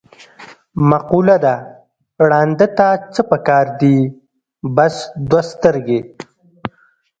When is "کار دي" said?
3.47-3.97